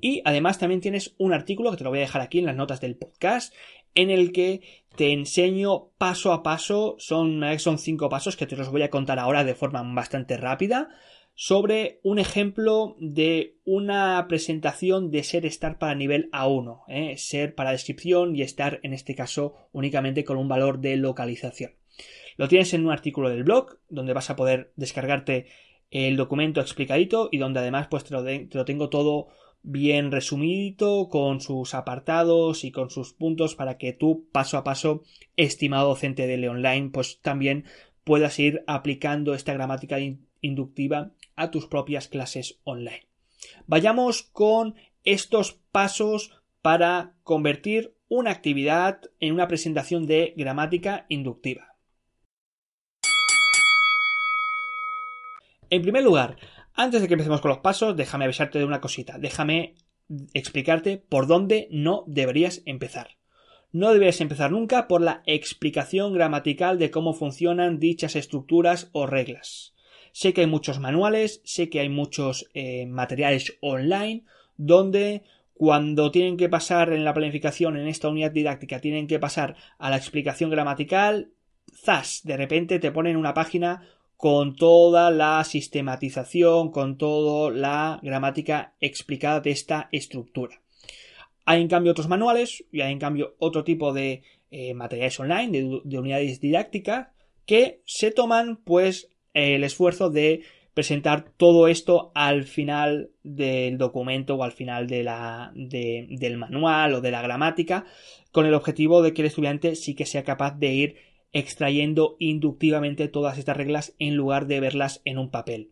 Y 0.00 0.22
además 0.24 0.58
también 0.58 0.80
tienes 0.80 1.14
un 1.18 1.32
artículo 1.32 1.70
que 1.70 1.76
te 1.76 1.84
lo 1.84 1.90
voy 1.90 1.98
a 1.98 2.02
dejar 2.02 2.22
aquí 2.22 2.38
en 2.38 2.46
las 2.46 2.56
notas 2.56 2.80
del 2.80 2.96
podcast 2.96 3.54
en 3.94 4.10
el 4.10 4.32
que 4.32 4.62
te 4.96 5.12
enseño 5.12 5.90
paso 5.98 6.32
a 6.32 6.42
paso, 6.42 6.96
son, 6.98 7.42
son 7.58 7.78
cinco 7.78 8.08
pasos 8.08 8.36
que 8.36 8.46
te 8.46 8.56
los 8.56 8.70
voy 8.70 8.82
a 8.82 8.90
contar 8.90 9.18
ahora 9.18 9.44
de 9.44 9.54
forma 9.54 9.82
bastante 9.94 10.36
rápida, 10.36 10.88
sobre 11.34 12.00
un 12.02 12.18
ejemplo 12.18 12.96
de 12.98 13.56
una 13.64 14.26
presentación 14.28 15.10
de 15.10 15.22
ser 15.22 15.46
estar 15.46 15.78
para 15.78 15.94
nivel 15.94 16.28
A1, 16.32 16.82
¿eh? 16.88 17.16
ser 17.16 17.54
para 17.54 17.72
descripción 17.72 18.36
y 18.36 18.42
estar 18.42 18.80
en 18.82 18.92
este 18.92 19.14
caso 19.14 19.54
únicamente 19.72 20.24
con 20.24 20.36
un 20.36 20.48
valor 20.48 20.80
de 20.80 20.96
localización. 20.96 21.72
Lo 22.36 22.48
tienes 22.48 22.74
en 22.74 22.84
un 22.84 22.92
artículo 22.92 23.30
del 23.30 23.44
blog 23.44 23.78
donde 23.88 24.12
vas 24.12 24.28
a 24.28 24.36
poder 24.36 24.72
descargarte 24.76 25.46
el 25.90 26.16
documento 26.16 26.60
explicadito 26.60 27.28
y 27.32 27.38
donde 27.38 27.60
además 27.60 27.88
pues 27.88 28.04
te 28.04 28.12
lo, 28.12 28.22
te 28.22 28.48
lo 28.52 28.64
tengo 28.64 28.90
todo 28.90 29.28
bien 29.62 30.10
resumidito 30.10 31.08
con 31.08 31.40
sus 31.40 31.74
apartados 31.74 32.64
y 32.64 32.72
con 32.72 32.90
sus 32.90 33.12
puntos 33.12 33.54
para 33.54 33.78
que 33.78 33.92
tú 33.92 34.28
paso 34.32 34.56
a 34.56 34.64
paso, 34.64 35.02
estimado 35.36 35.88
docente 35.88 36.26
de 36.26 36.36
Leonline, 36.36 36.90
pues 36.90 37.20
también 37.20 37.64
puedas 38.04 38.38
ir 38.38 38.64
aplicando 38.66 39.34
esta 39.34 39.52
gramática 39.52 39.98
inductiva 40.40 41.12
a 41.36 41.50
tus 41.50 41.66
propias 41.66 42.08
clases 42.08 42.60
online. 42.64 43.06
Vayamos 43.66 44.22
con 44.22 44.74
estos 45.04 45.52
pasos 45.70 46.42
para 46.62 47.14
convertir 47.22 47.94
una 48.08 48.30
actividad 48.30 49.00
en 49.20 49.32
una 49.32 49.48
presentación 49.48 50.06
de 50.06 50.34
gramática 50.36 51.06
inductiva. 51.08 51.76
En 55.70 55.82
primer 55.82 56.02
lugar, 56.02 56.36
antes 56.74 57.00
de 57.00 57.08
que 57.08 57.14
empecemos 57.14 57.40
con 57.40 57.50
los 57.50 57.58
pasos, 57.58 57.96
déjame 57.96 58.24
avisarte 58.24 58.58
de 58.58 58.64
una 58.64 58.80
cosita. 58.80 59.18
Déjame 59.18 59.74
explicarte 60.34 60.98
por 60.98 61.26
dónde 61.26 61.68
no 61.70 62.04
deberías 62.06 62.62
empezar. 62.66 63.16
No 63.72 63.92
deberías 63.92 64.20
empezar 64.20 64.50
nunca 64.50 64.88
por 64.88 65.00
la 65.00 65.22
explicación 65.26 66.12
gramatical 66.12 66.78
de 66.78 66.90
cómo 66.90 67.14
funcionan 67.14 67.78
dichas 67.78 68.16
estructuras 68.16 68.88
o 68.92 69.06
reglas. 69.06 69.74
Sé 70.12 70.32
que 70.32 70.40
hay 70.40 70.46
muchos 70.48 70.80
manuales, 70.80 71.40
sé 71.44 71.70
que 71.70 71.80
hay 71.80 71.88
muchos 71.88 72.50
eh, 72.54 72.86
materiales 72.86 73.58
online 73.60 74.24
donde 74.56 75.22
cuando 75.54 76.10
tienen 76.10 76.36
que 76.36 76.48
pasar 76.48 76.92
en 76.92 77.04
la 77.04 77.14
planificación 77.14 77.76
en 77.76 77.86
esta 77.86 78.08
unidad 78.08 78.32
didáctica 78.32 78.80
tienen 78.80 79.06
que 79.06 79.18
pasar 79.18 79.56
a 79.78 79.90
la 79.90 79.96
explicación 79.96 80.50
gramatical, 80.50 81.30
zas, 81.72 82.22
de 82.24 82.36
repente 82.36 82.78
te 82.78 82.90
ponen 82.90 83.16
una 83.16 83.34
página 83.34 83.86
con 84.20 84.54
toda 84.54 85.10
la 85.10 85.42
sistematización, 85.44 86.70
con 86.70 86.98
toda 86.98 87.50
la 87.50 87.98
gramática 88.02 88.74
explicada 88.78 89.40
de 89.40 89.50
esta 89.50 89.88
estructura. 89.92 90.60
Hay 91.46 91.62
en 91.62 91.68
cambio 91.68 91.92
otros 91.92 92.06
manuales 92.06 92.62
y 92.70 92.82
hay 92.82 92.92
en 92.92 92.98
cambio 92.98 93.34
otro 93.38 93.64
tipo 93.64 93.94
de 93.94 94.22
eh, 94.50 94.74
materiales 94.74 95.18
online, 95.18 95.80
de, 95.84 95.98
unidades 95.98 96.38
didácticas, 96.38 97.08
que 97.46 97.80
se 97.86 98.10
toman 98.10 98.56
pues 98.56 99.08
el 99.32 99.64
esfuerzo 99.64 100.10
de 100.10 100.42
presentar 100.74 101.24
todo 101.38 101.66
esto 101.66 102.12
al 102.14 102.44
final 102.44 103.12
del 103.22 103.78
documento 103.78 104.34
o 104.34 104.44
al 104.44 104.52
final 104.52 104.86
del 104.86 106.36
manual 106.36 106.92
o 106.92 107.00
de 107.00 107.10
la 107.10 107.22
gramática, 107.22 107.86
con 108.32 108.44
el 108.44 108.52
objetivo 108.52 109.00
de 109.00 109.14
que 109.14 109.22
el 109.22 109.28
estudiante 109.28 109.76
sí 109.76 109.94
que 109.94 110.04
sea 110.04 110.24
capaz 110.24 110.58
de 110.58 110.72
ir 110.74 111.09
extrayendo 111.32 112.16
inductivamente 112.18 113.08
todas 113.08 113.38
estas 113.38 113.56
reglas 113.56 113.94
en 113.98 114.16
lugar 114.16 114.46
de 114.46 114.60
verlas 114.60 115.00
en 115.04 115.18
un 115.18 115.30
papel. 115.30 115.70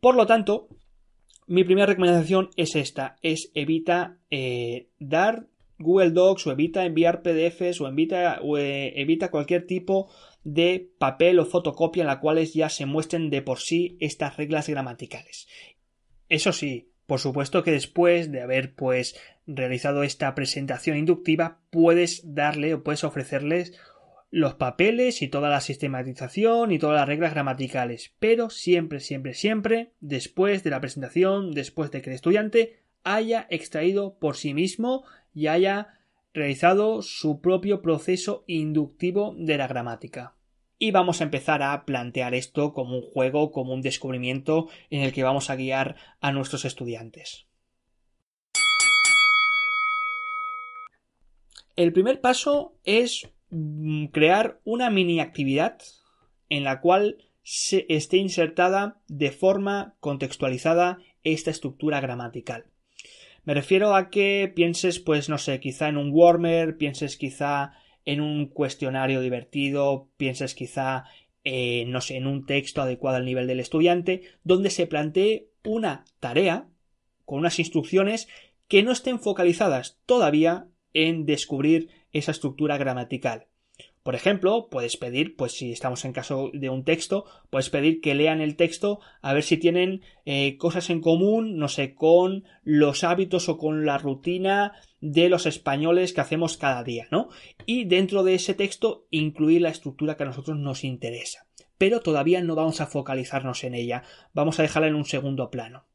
Por 0.00 0.14
lo 0.14 0.26
tanto, 0.26 0.68
mi 1.46 1.64
primera 1.64 1.86
recomendación 1.86 2.50
es 2.56 2.76
esta, 2.76 3.16
es 3.22 3.50
evita 3.54 4.18
eh, 4.30 4.88
dar 4.98 5.46
Google 5.78 6.10
Docs 6.10 6.46
o 6.46 6.52
evita 6.52 6.84
enviar 6.84 7.22
PDFs 7.22 7.80
o 7.80 7.88
evita, 7.88 8.40
eh, 8.58 8.92
evita 8.96 9.30
cualquier 9.30 9.66
tipo 9.66 10.10
de 10.44 10.90
papel 10.98 11.38
o 11.38 11.46
fotocopia 11.46 12.02
en 12.02 12.08
la 12.08 12.20
cuales 12.20 12.54
ya 12.54 12.68
se 12.68 12.86
muestren 12.86 13.30
de 13.30 13.42
por 13.42 13.60
sí 13.60 13.96
estas 14.00 14.36
reglas 14.36 14.68
gramaticales. 14.68 15.48
Eso 16.28 16.52
sí, 16.52 16.90
por 17.06 17.20
supuesto 17.20 17.62
que 17.62 17.70
después 17.70 18.30
de 18.30 18.42
haber 18.42 18.74
pues 18.74 19.16
realizado 19.46 20.02
esta 20.02 20.34
presentación 20.34 20.98
inductiva 20.98 21.60
puedes 21.70 22.34
darle 22.34 22.74
o 22.74 22.82
puedes 22.82 23.04
ofrecerles 23.04 23.72
los 24.30 24.54
papeles 24.54 25.22
y 25.22 25.28
toda 25.28 25.48
la 25.48 25.60
sistematización 25.60 26.72
y 26.72 26.78
todas 26.78 26.96
las 26.96 27.08
reglas 27.08 27.32
gramaticales, 27.32 28.14
pero 28.18 28.50
siempre, 28.50 29.00
siempre, 29.00 29.34
siempre 29.34 29.92
después 30.00 30.62
de 30.64 30.70
la 30.70 30.80
presentación, 30.80 31.52
después 31.52 31.90
de 31.90 32.02
que 32.02 32.10
el 32.10 32.16
estudiante 32.16 32.80
haya 33.04 33.46
extraído 33.50 34.18
por 34.18 34.36
sí 34.36 34.52
mismo 34.52 35.04
y 35.34 35.46
haya 35.46 35.98
realizado 36.34 37.02
su 37.02 37.40
propio 37.40 37.80
proceso 37.80 38.44
inductivo 38.46 39.34
de 39.38 39.56
la 39.56 39.66
gramática. 39.66 40.34
Y 40.78 40.92
vamos 40.92 41.20
a 41.20 41.24
empezar 41.24 41.62
a 41.62 41.84
plantear 41.84 42.34
esto 42.34 42.72
como 42.72 42.96
un 42.96 43.02
juego, 43.02 43.50
como 43.50 43.72
un 43.72 43.82
descubrimiento 43.82 44.68
en 44.90 45.00
el 45.00 45.12
que 45.12 45.24
vamos 45.24 45.50
a 45.50 45.56
guiar 45.56 45.96
a 46.20 46.30
nuestros 46.30 46.64
estudiantes. 46.64 47.46
El 51.74 51.92
primer 51.92 52.20
paso 52.20 52.76
es 52.84 53.28
crear 54.12 54.60
una 54.64 54.90
mini 54.90 55.20
actividad 55.20 55.78
en 56.48 56.64
la 56.64 56.80
cual 56.80 57.18
se 57.42 57.86
esté 57.88 58.18
insertada 58.18 59.00
de 59.08 59.30
forma 59.30 59.94
contextualizada 60.00 60.98
esta 61.24 61.50
estructura 61.50 62.00
gramatical. 62.00 62.66
Me 63.44 63.54
refiero 63.54 63.94
a 63.94 64.10
que 64.10 64.52
pienses, 64.54 64.98
pues 64.98 65.28
no 65.30 65.38
sé, 65.38 65.58
quizá 65.58 65.88
en 65.88 65.96
un 65.96 66.10
warmer, 66.12 66.76
pienses 66.76 67.16
quizá 67.16 67.72
en 68.04 68.20
un 68.20 68.46
cuestionario 68.46 69.20
divertido, 69.20 70.10
pienses 70.18 70.54
quizá, 70.54 71.04
eh, 71.44 71.84
no 71.86 72.02
sé, 72.02 72.16
en 72.16 72.26
un 72.26 72.44
texto 72.44 72.82
adecuado 72.82 73.16
al 73.16 73.24
nivel 73.24 73.46
del 73.46 73.60
estudiante, 73.60 74.22
donde 74.44 74.68
se 74.70 74.86
plantee 74.86 75.48
una 75.64 76.04
tarea 76.20 76.68
con 77.24 77.38
unas 77.38 77.58
instrucciones 77.58 78.28
que 78.68 78.82
no 78.82 78.92
estén 78.92 79.18
focalizadas 79.18 79.98
todavía 80.04 80.68
en 80.92 81.24
descubrir 81.24 81.88
esa 82.12 82.32
estructura 82.32 82.78
gramatical. 82.78 83.46
Por 84.02 84.14
ejemplo, 84.14 84.68
puedes 84.70 84.96
pedir, 84.96 85.36
pues 85.36 85.52
si 85.52 85.70
estamos 85.70 86.04
en 86.04 86.12
caso 86.12 86.50
de 86.54 86.70
un 86.70 86.82
texto, 86.82 87.26
puedes 87.50 87.68
pedir 87.68 88.00
que 88.00 88.14
lean 88.14 88.40
el 88.40 88.56
texto 88.56 89.00
a 89.20 89.34
ver 89.34 89.42
si 89.42 89.58
tienen 89.58 90.00
eh, 90.24 90.56
cosas 90.56 90.88
en 90.88 91.00
común, 91.00 91.58
no 91.58 91.68
sé, 91.68 91.94
con 91.94 92.44
los 92.64 93.04
hábitos 93.04 93.48
o 93.50 93.58
con 93.58 93.84
la 93.84 93.98
rutina 93.98 94.72
de 95.00 95.28
los 95.28 95.44
españoles 95.44 96.12
que 96.12 96.22
hacemos 96.22 96.56
cada 96.56 96.82
día, 96.84 97.06
¿no? 97.10 97.28
Y 97.66 97.84
dentro 97.84 98.22
de 98.22 98.34
ese 98.34 98.54
texto 98.54 99.06
incluir 99.10 99.60
la 99.60 99.68
estructura 99.68 100.16
que 100.16 100.22
a 100.22 100.26
nosotros 100.26 100.58
nos 100.58 100.84
interesa. 100.84 101.46
Pero 101.76 102.00
todavía 102.00 102.40
no 102.40 102.54
vamos 102.54 102.80
a 102.80 102.86
focalizarnos 102.86 103.62
en 103.62 103.74
ella, 103.74 104.04
vamos 104.32 104.58
a 104.58 104.62
dejarla 104.62 104.88
en 104.88 104.94
un 104.94 105.04
segundo 105.04 105.50
plano. 105.50 105.87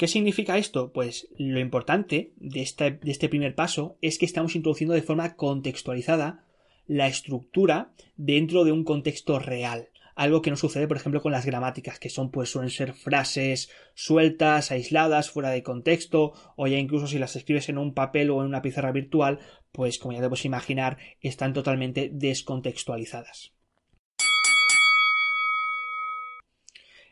¿Qué 0.00 0.08
significa 0.08 0.56
esto? 0.56 0.94
Pues 0.94 1.28
lo 1.36 1.60
importante 1.60 2.32
de 2.38 2.62
este, 2.62 3.28
primer 3.28 3.54
paso 3.54 3.98
es 4.00 4.16
que 4.16 4.24
estamos 4.24 4.56
introduciendo 4.56 4.94
de 4.94 5.02
forma 5.02 5.36
contextualizada 5.36 6.46
la 6.86 7.06
estructura 7.06 7.92
dentro 8.16 8.64
de 8.64 8.72
un 8.72 8.84
contexto 8.84 9.38
real. 9.38 9.90
Algo 10.14 10.40
que 10.40 10.48
no 10.48 10.56
sucede, 10.56 10.88
por 10.88 10.96
ejemplo, 10.96 11.20
con 11.20 11.32
las 11.32 11.44
gramáticas, 11.44 11.98
que 11.98 12.08
son, 12.08 12.30
pues, 12.30 12.48
suelen 12.48 12.70
ser 12.70 12.94
frases 12.94 13.68
sueltas, 13.92 14.70
aisladas, 14.70 15.28
fuera 15.28 15.50
de 15.50 15.62
contexto, 15.62 16.32
o 16.56 16.66
ya 16.66 16.78
incluso 16.78 17.06
si 17.06 17.18
las 17.18 17.36
escribes 17.36 17.68
en 17.68 17.76
un 17.76 17.92
papel 17.92 18.30
o 18.30 18.40
en 18.40 18.46
una 18.46 18.62
pizarra 18.62 18.92
virtual, 18.92 19.40
pues, 19.70 19.98
como 19.98 20.14
ya 20.14 20.22
debes 20.22 20.46
imaginar, 20.46 20.96
están 21.20 21.52
totalmente 21.52 22.08
descontextualizadas. 22.10 23.52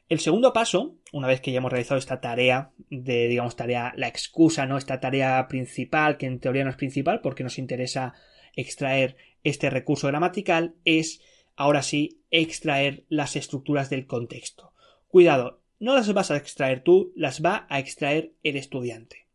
El 0.08 0.20
segundo 0.20 0.54
paso, 0.54 0.96
una 1.12 1.28
vez 1.28 1.42
que 1.42 1.52
ya 1.52 1.58
hemos 1.58 1.70
realizado 1.70 1.98
esta 1.98 2.20
tarea 2.20 2.72
de, 2.88 3.28
digamos, 3.28 3.56
tarea, 3.56 3.92
la 3.96 4.08
excusa, 4.08 4.64
¿no? 4.64 4.78
Esta 4.78 5.00
tarea 5.00 5.46
principal, 5.48 6.16
que 6.16 6.24
en 6.24 6.40
teoría 6.40 6.64
no 6.64 6.70
es 6.70 6.76
principal 6.76 7.20
porque 7.20 7.44
nos 7.44 7.58
interesa 7.58 8.14
extraer 8.56 9.16
este 9.44 9.68
recurso 9.68 10.06
gramatical, 10.06 10.74
es, 10.86 11.20
ahora 11.56 11.82
sí, 11.82 12.22
extraer 12.30 13.04
las 13.10 13.36
estructuras 13.36 13.90
del 13.90 14.06
contexto. 14.06 14.72
Cuidado, 15.08 15.60
no 15.78 15.94
las 15.94 16.10
vas 16.14 16.30
a 16.30 16.38
extraer 16.38 16.82
tú, 16.82 17.12
las 17.14 17.42
va 17.42 17.66
a 17.68 17.78
extraer 17.78 18.32
el 18.42 18.56
estudiante. 18.56 19.26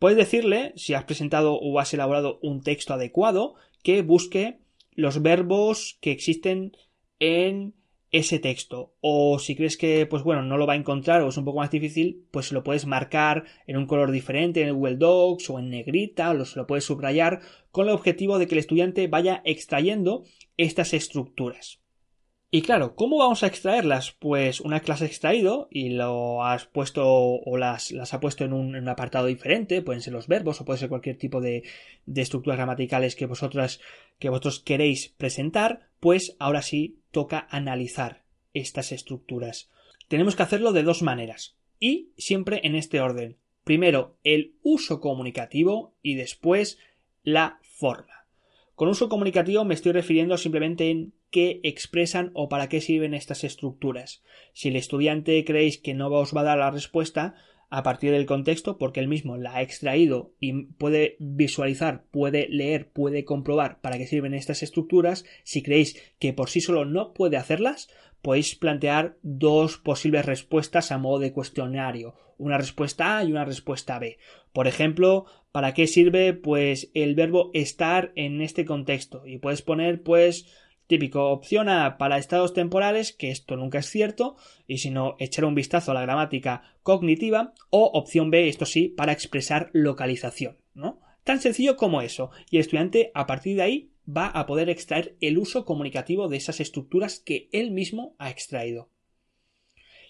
Puedes 0.00 0.18
decirle, 0.18 0.72
si 0.74 0.94
has 0.94 1.04
presentado 1.04 1.54
o 1.54 1.78
has 1.78 1.94
elaborado 1.94 2.40
un 2.42 2.62
texto 2.62 2.94
adecuado, 2.94 3.54
que 3.84 4.02
busque 4.02 4.58
los 4.90 5.22
verbos 5.22 5.98
que 6.00 6.10
existen 6.10 6.76
en 7.20 7.74
ese 8.14 8.38
texto. 8.38 8.94
O 9.00 9.40
si 9.40 9.56
crees 9.56 9.76
que, 9.76 10.06
pues 10.06 10.22
bueno, 10.22 10.42
no 10.42 10.56
lo 10.56 10.68
va 10.68 10.74
a 10.74 10.76
encontrar 10.76 11.20
o 11.22 11.28
es 11.28 11.36
un 11.36 11.44
poco 11.44 11.58
más 11.58 11.72
difícil, 11.72 12.24
pues 12.30 12.52
lo 12.52 12.62
puedes 12.62 12.86
marcar 12.86 13.44
en 13.66 13.76
un 13.76 13.86
color 13.86 14.12
diferente 14.12 14.62
en 14.62 14.68
el 14.68 14.74
Google 14.74 14.98
Docs 14.98 15.50
o 15.50 15.58
en 15.58 15.68
negrita, 15.68 16.30
o 16.30 16.34
lo 16.34 16.66
puedes 16.68 16.84
subrayar 16.84 17.40
con 17.72 17.88
el 17.88 17.94
objetivo 17.94 18.38
de 18.38 18.46
que 18.46 18.54
el 18.54 18.60
estudiante 18.60 19.08
vaya 19.08 19.42
extrayendo 19.44 20.22
estas 20.56 20.94
estructuras. 20.94 21.80
Y 22.52 22.62
claro, 22.62 22.94
¿cómo 22.94 23.18
vamos 23.18 23.42
a 23.42 23.48
extraerlas? 23.48 24.12
Pues 24.12 24.60
una 24.60 24.78
clase 24.78 25.06
extraído 25.06 25.66
y 25.72 25.88
lo 25.88 26.44
has 26.44 26.66
puesto 26.66 27.04
o 27.04 27.56
las, 27.56 27.90
las 27.90 28.14
ha 28.14 28.20
puesto 28.20 28.44
en 28.44 28.52
un, 28.52 28.88
apartado 28.88 29.26
diferente, 29.26 29.82
pueden 29.82 30.02
ser 30.02 30.12
los 30.12 30.28
verbos 30.28 30.60
o 30.60 30.64
puede 30.64 30.78
ser 30.78 30.88
cualquier 30.88 31.18
tipo 31.18 31.40
de 31.40 31.64
estructuras 32.14 32.58
gramaticales 32.58 33.16
que 33.16 33.26
vosotras, 33.26 33.80
que 34.18 34.28
vosotros 34.28 34.60
queréis 34.60 35.08
presentar, 35.16 35.88
pues 36.00 36.36
ahora 36.38 36.62
sí 36.62 36.98
toca 37.10 37.46
analizar 37.50 38.24
estas 38.52 38.92
estructuras. 38.92 39.70
Tenemos 40.08 40.36
que 40.36 40.42
hacerlo 40.42 40.72
de 40.72 40.82
dos 40.82 41.02
maneras 41.02 41.56
y 41.80 42.10
siempre 42.16 42.60
en 42.64 42.74
este 42.74 43.00
orden. 43.00 43.36
Primero 43.64 44.16
el 44.24 44.54
uso 44.62 45.00
comunicativo 45.00 45.94
y 46.02 46.14
después 46.14 46.78
la 47.22 47.58
forma. 47.62 48.26
Con 48.74 48.88
uso 48.88 49.08
comunicativo 49.08 49.64
me 49.64 49.74
estoy 49.74 49.92
refiriendo 49.92 50.36
simplemente 50.36 50.90
en 50.90 51.14
qué 51.30 51.60
expresan 51.62 52.30
o 52.34 52.48
para 52.48 52.68
qué 52.68 52.80
sirven 52.80 53.14
estas 53.14 53.44
estructuras. 53.44 54.22
Si 54.52 54.68
el 54.68 54.76
estudiante 54.76 55.44
creéis 55.44 55.78
que 55.78 55.94
no 55.94 56.08
os 56.08 56.34
va 56.34 56.42
a 56.42 56.44
dar 56.44 56.58
la 56.58 56.70
respuesta 56.70 57.34
a 57.70 57.82
partir 57.82 58.12
del 58.12 58.26
contexto, 58.26 58.78
porque 58.78 59.00
él 59.00 59.08
mismo 59.08 59.36
la 59.36 59.56
ha 59.56 59.62
extraído 59.62 60.32
y 60.40 60.64
puede 60.64 61.16
visualizar, 61.18 62.04
puede 62.10 62.48
leer, 62.48 62.90
puede 62.90 63.24
comprobar 63.24 63.80
para 63.80 63.98
qué 63.98 64.06
sirven 64.06 64.34
estas 64.34 64.62
estructuras, 64.62 65.24
si 65.42 65.62
creéis 65.62 66.00
que 66.18 66.32
por 66.32 66.50
sí 66.50 66.60
solo 66.60 66.84
no 66.84 67.14
puede 67.14 67.36
hacerlas, 67.36 67.88
podéis 68.22 68.54
plantear 68.54 69.18
dos 69.22 69.76
posibles 69.76 70.24
respuestas 70.24 70.92
a 70.92 70.98
modo 70.98 71.18
de 71.18 71.32
cuestionario, 71.32 72.14
una 72.38 72.56
respuesta 72.58 73.18
A 73.18 73.24
y 73.24 73.32
una 73.32 73.44
respuesta 73.44 73.98
B. 73.98 74.18
Por 74.52 74.66
ejemplo, 74.66 75.26
¿para 75.52 75.74
qué 75.74 75.86
sirve 75.86 76.32
pues 76.32 76.90
el 76.94 77.14
verbo 77.14 77.50
estar 77.52 78.12
en 78.16 78.40
este 78.40 78.64
contexto? 78.64 79.26
Y 79.26 79.38
puedes 79.38 79.62
poner 79.62 80.02
pues 80.02 80.46
Típico, 80.86 81.30
opción 81.30 81.70
A 81.70 81.96
para 81.96 82.18
estados 82.18 82.52
temporales, 82.52 83.12
que 83.12 83.30
esto 83.30 83.56
nunca 83.56 83.78
es 83.78 83.86
cierto, 83.86 84.36
y 84.66 84.78
si 84.78 84.90
no, 84.90 85.16
echar 85.18 85.46
un 85.46 85.54
vistazo 85.54 85.90
a 85.90 85.94
la 85.94 86.02
gramática 86.02 86.62
cognitiva, 86.82 87.54
o 87.70 87.86
opción 87.94 88.30
B, 88.30 88.48
esto 88.48 88.66
sí, 88.66 88.88
para 88.88 89.12
expresar 89.12 89.70
localización, 89.72 90.58
¿no? 90.74 91.00
Tan 91.24 91.40
sencillo 91.40 91.76
como 91.76 92.02
eso, 92.02 92.30
y 92.50 92.56
el 92.56 92.60
estudiante 92.60 93.10
a 93.14 93.26
partir 93.26 93.56
de 93.56 93.62
ahí 93.62 93.90
va 94.06 94.26
a 94.26 94.44
poder 94.44 94.68
extraer 94.68 95.16
el 95.22 95.38
uso 95.38 95.64
comunicativo 95.64 96.28
de 96.28 96.36
esas 96.36 96.60
estructuras 96.60 97.18
que 97.18 97.48
él 97.52 97.70
mismo 97.70 98.14
ha 98.18 98.28
extraído. 98.28 98.90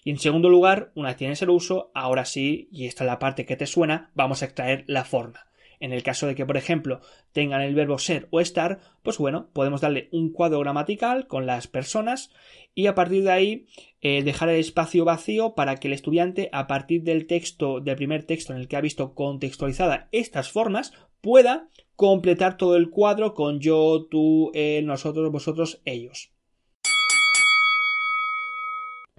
Y 0.03 0.11
en 0.11 0.19
segundo 0.19 0.49
lugar, 0.49 0.91
una 0.93 1.09
vez 1.09 1.17
tienes 1.17 1.41
el 1.41 1.49
uso, 1.51 1.91
ahora 1.95 2.25
sí, 2.25 2.67
y 2.71 2.85
esta 2.85 3.05
es 3.05 3.07
la 3.07 3.17
parte 3.17 3.45
que 3.45 3.55
te 3.55 3.65
suena, 3.65 4.11
vamos 4.13 4.41
a 4.41 4.45
extraer 4.45 4.83
la 4.87 5.05
forma. 5.05 5.47
En 5.79 5.93
el 5.93 6.03
caso 6.03 6.27
de 6.27 6.35
que, 6.35 6.45
por 6.45 6.57
ejemplo, 6.57 7.01
tengan 7.31 7.61
el 7.61 7.75
verbo 7.75 7.97
ser 7.97 8.27
o 8.31 8.39
estar, 8.39 8.79
pues 9.03 9.17
bueno, 9.17 9.49
podemos 9.53 9.81
darle 9.81 10.09
un 10.11 10.31
cuadro 10.31 10.59
gramatical 10.59 11.27
con 11.27 11.45
las 11.45 11.67
personas 11.67 12.31
y 12.73 12.87
a 12.87 12.95
partir 12.95 13.23
de 13.23 13.31
ahí 13.31 13.65
eh, 14.01 14.23
dejar 14.23 14.49
el 14.49 14.59
espacio 14.59 15.05
vacío 15.05 15.55
para 15.55 15.77
que 15.77 15.87
el 15.87 15.93
estudiante, 15.93 16.49
a 16.51 16.67
partir 16.67 17.03
del 17.03 17.27
texto, 17.27 17.79
del 17.79 17.95
primer 17.95 18.23
texto 18.23 18.53
en 18.53 18.59
el 18.59 18.67
que 18.67 18.77
ha 18.77 18.81
visto 18.81 19.13
contextualizada 19.13 20.09
estas 20.11 20.51
formas, 20.51 20.93
pueda 21.21 21.69
completar 21.95 22.57
todo 22.57 22.75
el 22.75 22.89
cuadro 22.89 23.33
con 23.33 23.59
yo, 23.59 24.07
tú, 24.09 24.51
él, 24.53 24.85
nosotros, 24.85 25.31
vosotros, 25.31 25.81
ellos. 25.85 26.31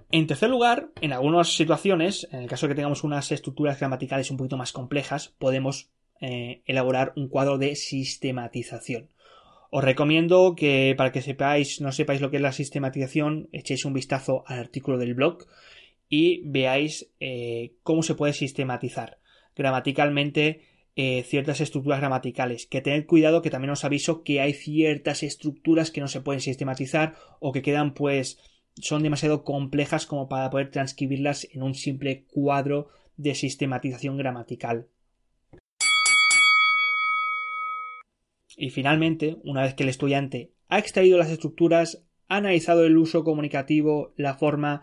En 0.09 0.25
tercer 0.25 0.49
lugar, 0.49 0.91
en 1.01 1.11
algunas 1.11 1.53
situaciones, 1.53 2.27
en 2.31 2.41
el 2.41 2.47
caso 2.47 2.65
de 2.65 2.71
que 2.71 2.75
tengamos 2.75 3.03
unas 3.03 3.29
estructuras 3.33 3.77
gramaticales 3.77 4.31
un 4.31 4.37
poquito 4.37 4.55
más 4.55 4.71
complejas, 4.71 5.35
podemos 5.37 5.91
eh, 6.21 6.61
elaborar 6.65 7.13
un 7.15 7.27
cuadro 7.27 7.57
de 7.57 7.75
sistematización. 7.75 9.09
Os 9.69 9.83
recomiendo 9.83 10.55
que 10.55 10.95
para 10.97 11.11
que 11.11 11.21
sepáis, 11.21 11.81
no 11.81 11.91
sepáis 11.91 12.21
lo 12.21 12.31
que 12.31 12.37
es 12.37 12.41
la 12.41 12.53
sistematización, 12.53 13.49
echéis 13.51 13.85
un 13.85 13.93
vistazo 13.93 14.43
al 14.47 14.59
artículo 14.59 14.97
del 14.97 15.13
blog 15.13 15.45
y 16.09 16.41
veáis 16.45 17.09
eh, 17.19 17.73
cómo 17.83 18.01
se 18.01 18.15
puede 18.15 18.33
sistematizar 18.33 19.19
gramaticalmente 19.55 20.61
eh, 20.95 21.23
ciertas 21.23 21.61
estructuras 21.61 21.99
gramaticales. 21.99 22.65
Que 22.65 22.81
tened 22.81 23.05
cuidado 23.05 23.41
que 23.41 23.49
también 23.49 23.71
os 23.71 23.83
aviso 23.83 24.23
que 24.23 24.39
hay 24.39 24.53
ciertas 24.53 25.21
estructuras 25.23 25.91
que 25.91 26.01
no 26.01 26.07
se 26.07 26.21
pueden 26.21 26.41
sistematizar 26.41 27.15
o 27.39 27.51
que 27.51 27.61
quedan 27.61 27.93
pues 27.93 28.39
son 28.75 29.03
demasiado 29.03 29.43
complejas 29.43 30.05
como 30.05 30.29
para 30.29 30.49
poder 30.49 30.71
transcribirlas 30.71 31.47
en 31.51 31.63
un 31.63 31.75
simple 31.75 32.25
cuadro 32.31 32.89
de 33.17 33.35
sistematización 33.35 34.17
gramatical. 34.17 34.87
Y 38.57 38.71
finalmente, 38.71 39.37
una 39.43 39.61
vez 39.61 39.75
que 39.75 39.83
el 39.83 39.89
estudiante 39.89 40.51
ha 40.67 40.79
extraído 40.79 41.19
las 41.19 41.29
estructuras, 41.29 42.03
ha 42.27 42.37
analizado 42.37 42.83
el 42.83 42.97
uso 42.97 43.23
comunicativo, 43.23 44.13
la 44.17 44.33
forma, 44.33 44.81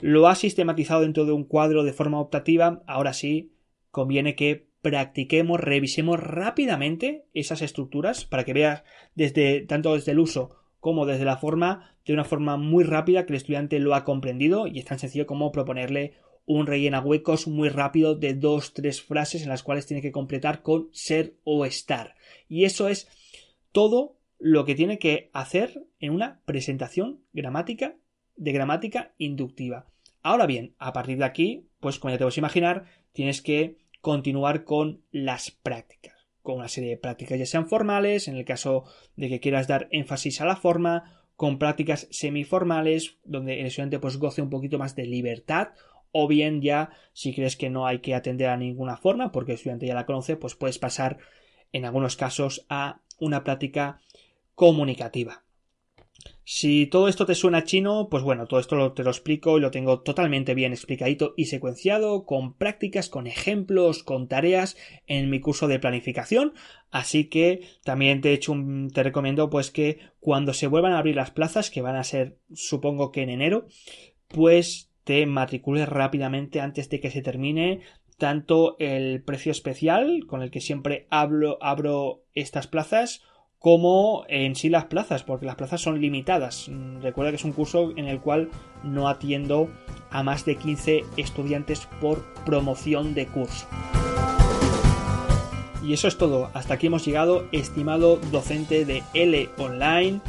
lo 0.00 0.28
ha 0.28 0.36
sistematizado 0.36 1.02
dentro 1.02 1.26
de 1.26 1.32
un 1.32 1.44
cuadro 1.44 1.82
de 1.82 1.92
forma 1.92 2.20
optativa, 2.20 2.82
ahora 2.86 3.12
sí, 3.12 3.52
conviene 3.90 4.36
que 4.36 4.68
practiquemos, 4.82 5.60
revisemos 5.60 6.20
rápidamente 6.20 7.26
esas 7.34 7.60
estructuras 7.60 8.24
para 8.24 8.44
que 8.44 8.52
veas 8.52 8.84
desde 9.16 9.62
tanto 9.62 9.94
desde 9.94 10.12
el 10.12 10.20
uso 10.20 10.56
como 10.78 11.04
desde 11.04 11.24
la 11.24 11.36
forma 11.36 11.96
de 12.06 12.12
una 12.12 12.24
forma 12.24 12.56
muy 12.56 12.84
rápida 12.84 13.26
que 13.26 13.32
el 13.32 13.38
estudiante 13.38 13.80
lo 13.80 13.96
ha 13.96 14.04
comprendido 14.04 14.68
y 14.68 14.78
es 14.78 14.84
tan 14.84 15.00
sencillo 15.00 15.26
como 15.26 15.50
proponerle 15.50 16.14
un 16.48 16.66
rellena 16.66 17.00
huecos 17.00 17.46
muy 17.46 17.68
rápido 17.68 18.14
de 18.14 18.32
dos 18.32 18.72
tres 18.72 19.02
frases 19.02 19.42
en 19.42 19.50
las 19.50 19.62
cuales 19.62 19.86
tiene 19.86 20.02
que 20.02 20.12
completar 20.12 20.62
con 20.62 20.88
ser 20.92 21.34
o 21.44 21.66
estar 21.66 22.14
y 22.48 22.64
eso 22.64 22.88
es 22.88 23.06
todo 23.70 24.16
lo 24.38 24.64
que 24.64 24.74
tiene 24.74 24.98
que 24.98 25.30
hacer 25.34 25.84
en 26.00 26.12
una 26.12 26.40
presentación 26.46 27.20
gramática 27.32 27.96
de 28.36 28.52
gramática 28.52 29.12
inductiva. 29.18 29.86
Ahora 30.22 30.46
bien, 30.46 30.74
a 30.78 30.92
partir 30.92 31.18
de 31.18 31.24
aquí, 31.24 31.66
pues 31.80 31.98
como 31.98 32.12
ya 32.12 32.18
te 32.18 32.24
puedes 32.24 32.38
imaginar, 32.38 32.86
tienes 33.12 33.42
que 33.42 33.76
continuar 34.00 34.64
con 34.64 35.02
las 35.10 35.50
prácticas, 35.50 36.14
con 36.40 36.56
una 36.56 36.68
serie 36.68 36.90
de 36.90 36.96
prácticas 36.96 37.38
ya 37.38 37.46
sean 37.46 37.68
formales, 37.68 38.28
en 38.28 38.36
el 38.36 38.44
caso 38.44 38.84
de 39.16 39.28
que 39.28 39.40
quieras 39.40 39.66
dar 39.66 39.88
énfasis 39.90 40.40
a 40.40 40.46
la 40.46 40.56
forma, 40.56 41.26
con 41.36 41.58
prácticas 41.58 42.08
semiformales, 42.10 43.18
donde 43.24 43.60
el 43.60 43.66
estudiante 43.66 43.98
pues 43.98 44.16
goce 44.16 44.40
un 44.40 44.50
poquito 44.50 44.78
más 44.78 44.94
de 44.96 45.06
libertad, 45.06 45.68
o 46.12 46.28
bien 46.28 46.62
ya 46.62 46.90
si 47.12 47.34
crees 47.34 47.56
que 47.56 47.70
no 47.70 47.86
hay 47.86 48.00
que 48.00 48.14
atender 48.14 48.48
a 48.48 48.56
ninguna 48.56 48.96
forma, 48.96 49.32
porque 49.32 49.52
el 49.52 49.56
estudiante 49.56 49.86
ya 49.86 49.94
la 49.94 50.06
conoce, 50.06 50.36
pues 50.36 50.54
puedes 50.54 50.78
pasar 50.78 51.18
en 51.72 51.84
algunos 51.84 52.16
casos 52.16 52.66
a 52.68 53.00
una 53.18 53.44
práctica 53.44 54.00
comunicativa. 54.54 55.44
Si 56.44 56.86
todo 56.86 57.08
esto 57.08 57.26
te 57.26 57.34
suena 57.34 57.64
chino, 57.64 58.08
pues 58.10 58.22
bueno, 58.22 58.46
todo 58.46 58.58
esto 58.58 58.92
te 58.92 59.04
lo 59.04 59.10
explico 59.10 59.58
y 59.58 59.60
lo 59.60 59.70
tengo 59.70 60.00
totalmente 60.00 60.54
bien 60.54 60.72
explicadito 60.72 61.34
y 61.36 61.44
secuenciado, 61.44 62.24
con 62.24 62.54
prácticas, 62.54 63.08
con 63.08 63.26
ejemplos, 63.26 64.02
con 64.02 64.28
tareas 64.28 64.76
en 65.06 65.28
mi 65.28 65.40
curso 65.40 65.68
de 65.68 65.78
planificación. 65.78 66.54
Así 66.90 67.24
que 67.24 67.68
también 67.84 68.22
te 68.22 68.30
he 68.30 68.32
hecho 68.32 68.54
te 68.94 69.02
recomiendo 69.02 69.50
pues 69.50 69.70
que 69.70 69.98
cuando 70.20 70.54
se 70.54 70.66
vuelvan 70.68 70.94
a 70.94 70.98
abrir 70.98 71.16
las 71.16 71.30
plazas, 71.30 71.70
que 71.70 71.82
van 71.82 71.96
a 71.96 72.04
ser 72.04 72.38
supongo 72.54 73.12
que 73.12 73.22
en 73.22 73.28
enero, 73.28 73.66
pues 74.26 74.87
te 75.08 75.86
rápidamente 75.86 76.60
antes 76.60 76.90
de 76.90 77.00
que 77.00 77.10
se 77.10 77.22
termine 77.22 77.80
tanto 78.18 78.76
el 78.78 79.22
precio 79.22 79.50
especial 79.50 80.26
con 80.26 80.42
el 80.42 80.50
que 80.50 80.60
siempre 80.60 81.06
hablo, 81.08 81.56
abro 81.62 82.24
estas 82.34 82.66
plazas 82.66 83.22
como 83.58 84.26
en 84.28 84.54
sí 84.54 84.68
las 84.68 84.84
plazas, 84.84 85.22
porque 85.22 85.46
las 85.46 85.54
plazas 85.54 85.80
son 85.80 85.98
limitadas. 85.98 86.68
Mm, 86.68 87.00
recuerda 87.00 87.30
que 87.30 87.36
es 87.36 87.44
un 87.44 87.52
curso 87.52 87.92
en 87.96 88.04
el 88.04 88.20
cual 88.20 88.50
no 88.84 89.08
atiendo 89.08 89.70
a 90.10 90.22
más 90.22 90.44
de 90.44 90.56
15 90.56 91.04
estudiantes 91.16 91.88
por 92.02 92.22
promoción 92.44 93.14
de 93.14 93.28
curso. 93.28 93.66
Y 95.82 95.94
eso 95.94 96.06
es 96.06 96.18
todo. 96.18 96.50
Hasta 96.52 96.74
aquí 96.74 96.88
hemos 96.88 97.06
llegado, 97.06 97.46
estimado 97.50 98.18
docente 98.30 98.84
de 98.84 99.02
L 99.14 99.48
Online. 99.56 100.20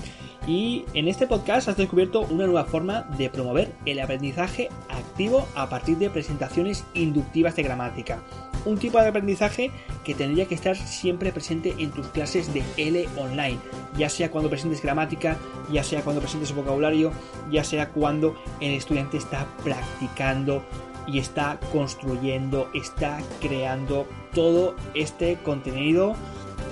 Y 0.48 0.86
en 0.94 1.08
este 1.08 1.28
podcast 1.28 1.68
has 1.68 1.78
descubierto 1.78 2.22
una 2.22 2.46
nueva 2.46 2.66
forma 2.66 3.02
de 3.18 3.30
promover 3.30 3.72
el 3.86 4.00
aprendizaje 4.00 4.70
activo 4.90 5.48
a 5.56 5.70
partir 5.70 5.98
de 5.98 6.10
presentaciones 6.10 6.86
inductivas 6.94 7.56
de 7.56 7.64
gramática. 7.64 8.20
Un 8.66 8.78
tipo 8.78 9.00
de 9.00 9.08
aprendizaje 9.08 9.72
que 10.04 10.16
tendría 10.16 10.46
que 10.46 10.56
estar 10.56 10.76
siempre 10.76 11.32
presente 11.32 11.76
en 11.78 11.92
tus 11.92 12.08
clases 12.08 12.54
de 12.54 12.64
L 12.78 13.08
online, 13.18 13.60
ya 13.98 14.10
sea 14.10 14.32
cuando 14.32 14.50
presentes 14.50 14.82
gramática, 14.82 15.38
ya 15.72 15.84
sea 15.84 16.02
cuando 16.02 16.22
presentes 16.22 16.54
vocabulario, 16.54 17.12
ya 17.52 17.64
sea 17.64 17.90
cuando 17.90 18.36
el 18.60 18.74
estudiante 18.74 19.18
está 19.18 19.48
practicando 19.64 20.64
y 21.08 21.20
está 21.20 21.60
construyendo, 21.72 22.70
está 22.74 23.20
creando 23.40 24.08
todo 24.34 24.76
este 24.94 25.38
contenido 25.38 26.16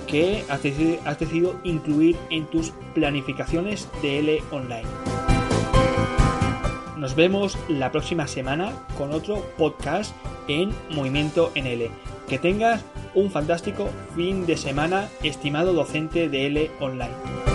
que 0.08 0.44
has 0.48 0.62
decidido, 0.62 1.60
incluir 1.62 2.16
en 2.30 2.46
tus 2.46 2.72
planificaciones 2.94 3.88
de 4.02 4.18
L 4.18 4.42
online. 4.50 4.88
Nos 6.96 7.14
vemos 7.14 7.56
la 7.68 7.92
próxima 7.92 8.26
semana 8.26 8.72
con 8.96 9.12
otro 9.12 9.44
podcast 9.56 10.14
en 10.48 10.72
Movimiento 10.90 11.52
en 11.54 11.66
L. 11.66 11.90
Que 12.26 12.38
tengas 12.38 12.84
un 13.14 13.30
fantástico 13.30 13.88
fin 14.16 14.46
de 14.46 14.56
semana, 14.56 15.08
estimado 15.22 15.72
docente 15.72 16.28
de 16.28 16.46
L 16.46 16.70
online. 16.80 17.47